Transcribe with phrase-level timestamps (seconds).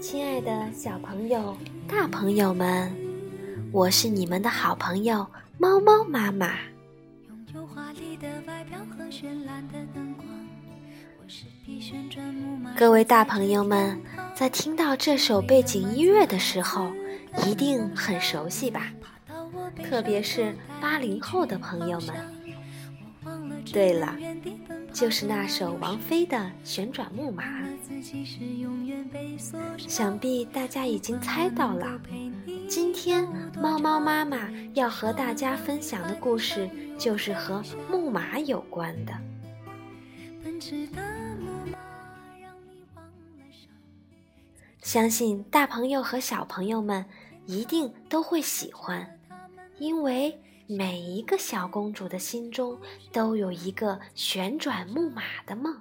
[0.00, 1.56] 亲爱的小朋友、
[1.86, 2.92] 大朋友们，
[3.70, 5.24] 我是你们的好朋友
[5.58, 6.56] 猫猫妈妈。
[12.76, 13.96] 各位大朋友们，
[14.34, 16.90] 在听到这首背景音乐的时候，
[17.46, 18.92] 一定很熟悉吧？
[19.84, 22.14] 特别是八零后的朋友们。
[23.70, 24.16] 对了，
[24.92, 27.44] 就是那首王菲的《旋转木马》。
[29.76, 32.00] 想必大家已经猜到了，
[32.68, 33.28] 今天
[33.60, 39.12] 猫猫妈妈要和大家分享的故事，就是和木马有关的。
[44.80, 47.04] 相信大朋友和小朋友们
[47.44, 49.17] 一定都会喜欢，
[49.78, 52.78] 因为每一个小公主的心中
[53.12, 55.80] 都有一个旋转木马的梦。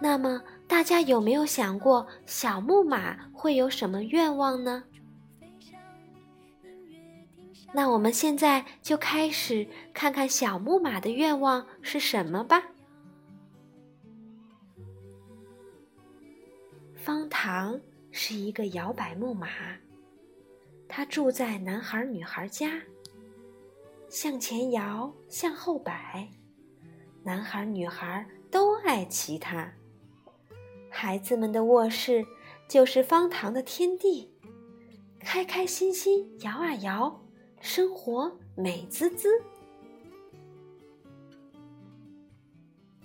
[0.00, 4.84] 那么，大家有没有想过，小木马会有什么愿望呢？
[7.72, 12.62] 那我们现在就开始看看小木马的愿望是什么吧。
[16.94, 17.80] 方糖
[18.12, 19.48] 是一个摇摆木马，
[20.96, 22.80] 它住在男孩女孩家。
[24.08, 26.28] 向前摇，向后摆，
[27.24, 29.72] 男孩女孩都爱骑它。
[30.88, 32.24] 孩子们的卧室
[32.68, 34.32] 就是方糖的天地，
[35.18, 37.20] 开开心心摇啊摇，
[37.60, 39.42] 生活美滋滋。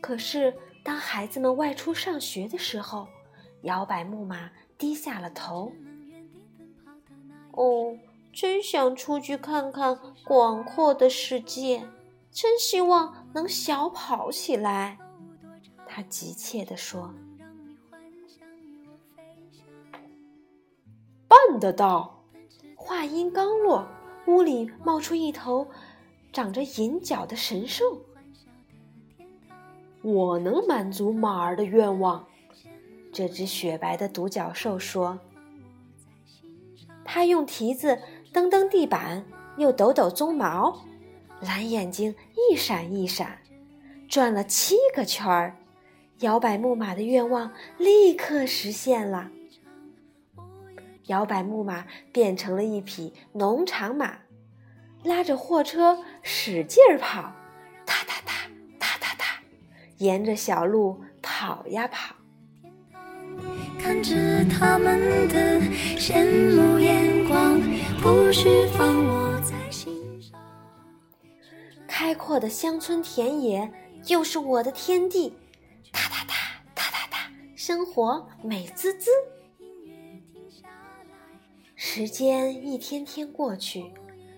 [0.00, 3.06] 可是，当孩子们外出上学的时候，
[3.64, 5.70] 摇摆木马低下了头。
[7.56, 7.96] 哦，
[8.32, 11.88] 真想出去看看广阔的世界，
[12.30, 14.98] 真希望能小跑起来。
[15.86, 17.14] 他急切地说
[21.28, 22.24] ：“办得到！”
[22.74, 23.86] 话音刚落，
[24.26, 25.66] 屋里冒出一头
[26.32, 28.02] 长着银角的神兽。
[30.02, 32.26] 我能满足马儿的愿望。
[33.12, 35.18] 这只雪白的独角兽说
[37.14, 38.00] ：“它用蹄子
[38.32, 39.24] 蹬蹬地板，
[39.56, 40.84] 又抖抖鬃毛，
[41.40, 42.12] 蓝眼睛
[42.50, 43.38] 一闪一闪，
[44.08, 45.56] 转了七个圈儿。
[46.18, 49.30] 摇摆木马的愿望立刻实现了。
[51.06, 54.18] 摇摆木马变成了一匹农场马，
[55.04, 57.32] 拉着货车使劲儿跑，
[57.86, 58.32] 哒哒哒
[58.80, 59.24] 哒哒哒，
[59.98, 62.16] 沿着小路跑呀跑。”
[63.84, 65.60] 看着他们的
[65.98, 66.24] 羡
[66.56, 67.60] 慕眼光，
[68.00, 70.40] 不需放我在心上。
[71.86, 73.70] 开阔的乡村田野
[74.02, 75.34] 就是我的天地，
[75.92, 76.34] 哒哒哒
[76.74, 79.10] 哒哒哒，生活美滋滋。
[81.76, 83.92] 时间一天天过去，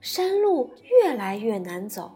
[0.00, 0.72] 山路
[1.04, 2.10] 越来越难走，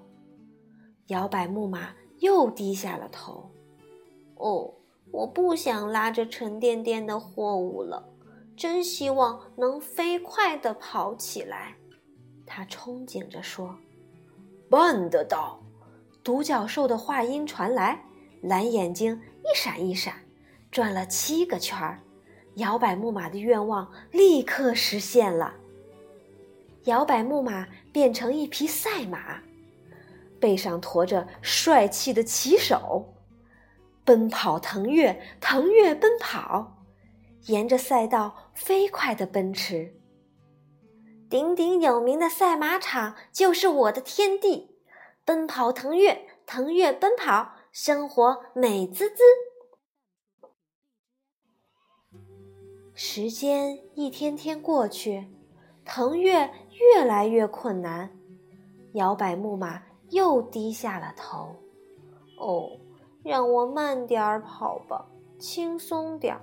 [1.07, 3.49] 摇摆木马又低下了头。
[4.35, 4.75] 哦。
[5.13, 8.09] 我不想拉着沉甸甸的货物了，
[8.57, 11.77] 真希望能飞快地跑起来。
[12.47, 13.77] 他憧憬着说
[14.69, 15.63] ：“办得到！”
[16.25, 18.03] 独角兽的话音传来，
[18.41, 20.15] 蓝眼睛一闪一闪，
[20.71, 22.01] 转了七个圈儿。
[22.57, 25.55] 摇摆木马的愿望立刻实现了。
[26.85, 29.41] 摇摆木马变成一匹赛马，
[30.41, 33.07] 背上驮着帅气的骑手。
[34.05, 36.79] 奔跑腾跃，腾跃奔跑，
[37.47, 39.95] 沿着赛道飞快地奔驰。
[41.31, 44.77] 鼎鼎有名的赛马场就是我的天地，
[45.25, 49.23] 奔跑腾跃，腾跃奔跑，生活美滋滋。
[52.93, 55.29] 时间一天天过去，
[55.85, 56.51] 腾跃
[56.95, 58.11] 越来越困难，
[58.95, 61.57] 摇摆木马又低下了头。
[62.39, 62.79] 哦。
[63.25, 65.07] 让我慢点儿跑吧，
[65.39, 66.43] 轻松点儿。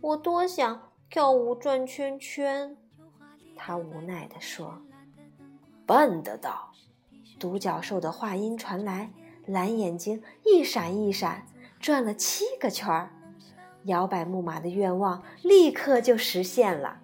[0.00, 2.76] 我多想跳舞转圈圈。
[3.56, 4.80] 他无奈地说
[5.84, 6.70] ：“办得到。”
[7.38, 9.10] 独角兽的话音传来，
[9.46, 11.46] 蓝眼睛一闪一闪，
[11.78, 13.10] 转了七个圈儿。
[13.84, 17.00] 摇摆木马的愿望立刻就实现了。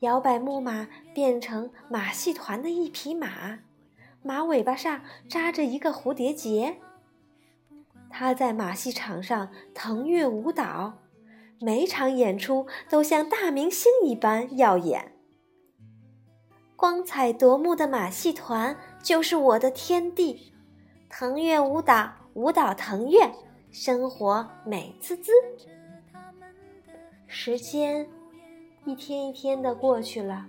[0.00, 3.58] 摇摆木马变成马戏团的一匹马，
[4.22, 6.80] 马尾巴上扎着一个蝴蝶结。
[8.10, 10.94] 他在马戏场上腾跃舞蹈，
[11.60, 15.12] 每场演出都像大明星一般耀眼。
[16.76, 20.52] 光彩夺目的马戏团就是我的天地。
[21.08, 23.30] 腾跃舞蹈，舞蹈腾跃，
[23.70, 25.32] 生活美滋滋。
[27.26, 28.06] 时间
[28.84, 30.46] 一天一天的过去了，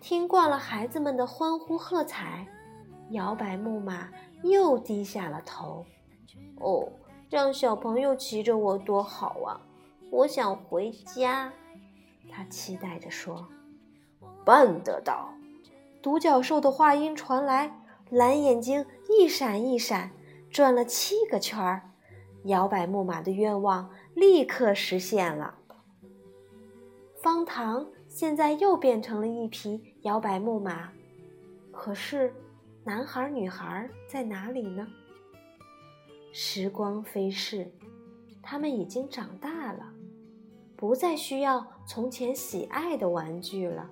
[0.00, 2.46] 听惯了孩子们的欢呼喝彩，
[3.10, 4.08] 摇摆木马
[4.42, 5.84] 又低下了头。
[6.60, 6.88] 哦，
[7.28, 9.60] 让小朋友骑着我多好啊！
[10.10, 11.52] 我想回家。
[12.30, 13.48] 他期待着说
[14.44, 15.34] ：“办得到！”
[16.02, 17.76] 独角兽的话音传来，
[18.08, 20.10] 蓝眼睛一闪一闪，
[20.50, 21.82] 转了七个圈儿，
[22.44, 25.56] 摇摆木马的愿望立刻实现了。
[27.22, 30.90] 方糖现在又变成了一匹摇摆木马，
[31.70, 32.34] 可是，
[32.82, 34.86] 男孩女孩在哪里呢？
[36.32, 37.70] 时光飞逝，
[38.42, 39.92] 他们已经长大了。
[40.76, 43.90] 不再需要从前喜爱的玩具了。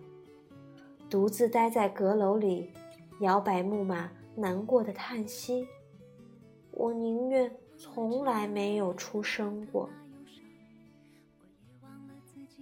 [1.10, 2.70] 独自待在阁楼里，
[3.20, 5.66] 摇摆木马，难过的叹息
[6.72, 9.90] ：“我宁愿从来没有出生过。”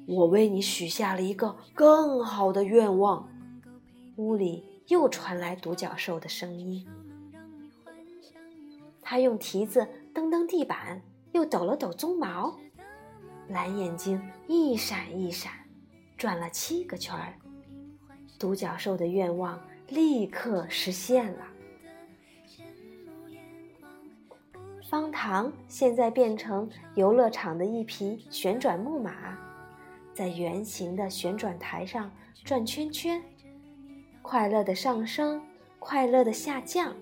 [0.09, 3.29] 我为你许下了一个更好的愿望。
[4.17, 6.85] 屋里又传来独角兽的声音。
[9.09, 11.01] 他用蹄子蹬蹬地板，
[11.31, 12.59] 又抖了抖鬃毛。
[13.47, 15.53] 蓝眼睛一闪一闪，
[16.17, 17.33] 转了七个圈儿。
[18.37, 21.47] 独角兽的愿望立刻实现了。
[24.91, 29.39] 方糖现在变成游乐场的一匹旋转木马，
[30.13, 32.11] 在圆形的旋转台上
[32.43, 33.23] 转圈圈，
[34.21, 35.41] 快乐的上升，
[35.79, 36.93] 快乐的下降，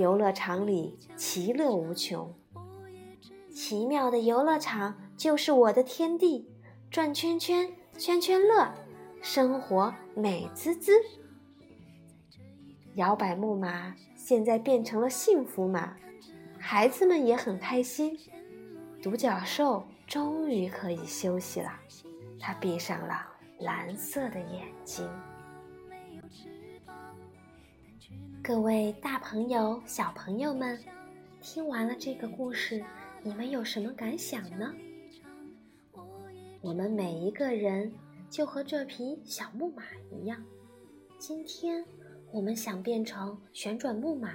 [0.00, 2.34] 游乐场里其乐无穷。
[3.54, 4.96] 奇妙的游乐场。
[5.20, 6.48] 就是我的天地，
[6.90, 8.72] 转圈圈，圈圈乐，
[9.20, 10.92] 生活美滋滋。
[12.94, 15.94] 摇摆木马现在变成了幸福马，
[16.58, 18.18] 孩子们也很开心。
[19.02, 21.70] 独角兽终于可以休息了，
[22.38, 23.26] 它闭上了
[23.58, 25.06] 蓝色的眼睛。
[28.42, 30.76] 各位大朋友、小朋友们，
[31.40, 32.84] 听完了这个故事，
[33.22, 34.74] 你们有什么感想呢？
[36.60, 37.92] 我们每一个人
[38.28, 40.42] 就和这匹小木马一样，
[41.18, 41.84] 今天
[42.32, 44.30] 我们想变成旋转木马，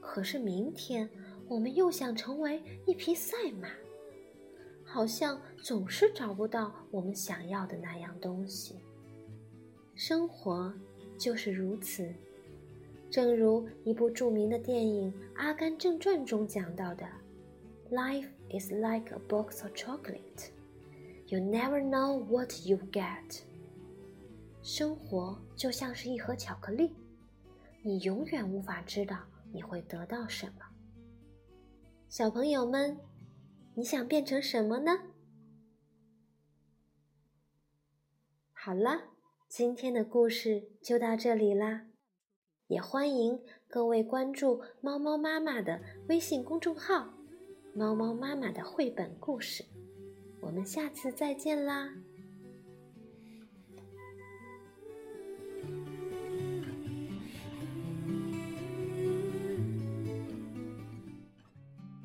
[0.00, 1.08] 可是明天
[1.46, 3.68] 我们又想成为一匹赛马，
[4.84, 8.76] 好像总是找不到我们想要的那样东西。
[9.94, 10.74] 生活
[11.16, 12.12] 就是如此，
[13.10, 17.06] 正如一部著名的电影《阿甘正传》中讲到的
[17.90, 20.50] ：“Life is like a box of chocolate。”
[21.28, 23.42] You never know what you get。
[24.62, 26.94] 生活就像是一盒巧克力，
[27.82, 29.18] 你永远无法知道
[29.52, 30.64] 你会得到什么。
[32.08, 32.98] 小朋友们，
[33.74, 34.92] 你想变成什么呢？
[38.52, 39.10] 好了，
[39.48, 41.87] 今天的故事就到这里啦，
[42.68, 47.08] 也欢迎各位关注猫猫妈妈的微信公众号
[47.74, 49.64] “猫猫妈妈的绘本故事”。
[50.40, 51.90] 我们下次再见啦！